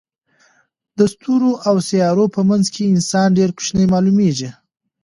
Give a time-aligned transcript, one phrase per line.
[0.97, 4.49] د ستورو او سیارو په منځ کې انسان ډېر کوچنی معلومېږي.